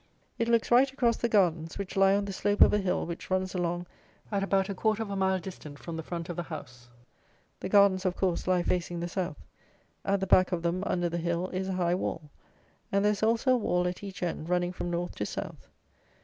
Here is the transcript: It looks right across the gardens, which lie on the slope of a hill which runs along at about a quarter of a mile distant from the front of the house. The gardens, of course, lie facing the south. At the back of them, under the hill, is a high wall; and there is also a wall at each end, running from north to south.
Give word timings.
It 0.39 0.47
looks 0.47 0.71
right 0.71 0.91
across 0.91 1.17
the 1.17 1.29
gardens, 1.29 1.77
which 1.77 1.95
lie 1.95 2.15
on 2.15 2.25
the 2.25 2.33
slope 2.33 2.61
of 2.61 2.73
a 2.73 2.79
hill 2.79 3.05
which 3.05 3.29
runs 3.29 3.53
along 3.53 3.85
at 4.31 4.41
about 4.41 4.67
a 4.67 4.73
quarter 4.73 5.03
of 5.03 5.11
a 5.11 5.15
mile 5.15 5.37
distant 5.37 5.77
from 5.77 5.95
the 5.95 6.01
front 6.01 6.27
of 6.27 6.35
the 6.35 6.41
house. 6.41 6.89
The 7.59 7.69
gardens, 7.69 8.03
of 8.03 8.15
course, 8.15 8.47
lie 8.47 8.63
facing 8.63 8.99
the 8.99 9.07
south. 9.07 9.37
At 10.03 10.19
the 10.19 10.25
back 10.25 10.51
of 10.51 10.63
them, 10.63 10.83
under 10.87 11.07
the 11.07 11.19
hill, 11.19 11.49
is 11.49 11.67
a 11.69 11.73
high 11.73 11.93
wall; 11.93 12.31
and 12.91 13.05
there 13.05 13.11
is 13.11 13.21
also 13.21 13.51
a 13.53 13.57
wall 13.57 13.87
at 13.87 14.01
each 14.03 14.23
end, 14.23 14.49
running 14.49 14.71
from 14.71 14.89
north 14.89 15.13
to 15.17 15.25
south. 15.27 15.67